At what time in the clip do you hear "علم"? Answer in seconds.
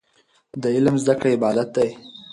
0.75-0.95